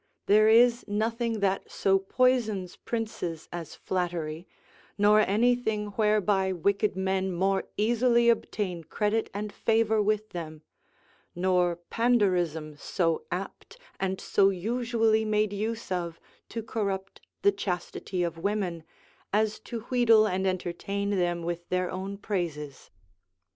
[0.25, 4.47] There is nothing that so poisons princes as flattery,
[4.97, 10.63] nor anything whereby wicked men more easily obtain credit and favour with them;
[11.35, 18.39] nor panderism so apt and so usually made use of to corrupt the chastity of
[18.39, 18.83] women
[19.31, 22.89] as to wheedle and entertain them with their own praises.